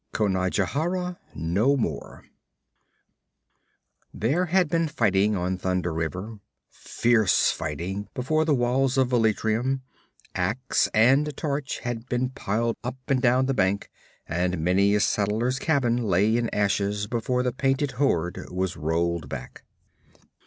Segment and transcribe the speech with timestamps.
[0.15, 2.25] 8 Conajohara No More
[4.11, 6.39] There had been fighting on Thunder River;
[6.71, 9.81] fierce fighting before the walls of Velitrium;
[10.33, 13.91] ax and torch had been piled up and down the bank,
[14.27, 19.61] and many a settler's cabin lay in ashes before the painted horde was rolled back.